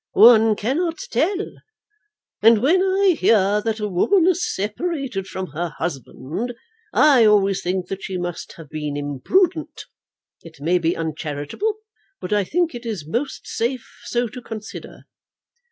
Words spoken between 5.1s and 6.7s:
from her husband,